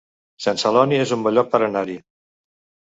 [0.45, 2.01] Sant Celoni es un bon lloc per anar-hi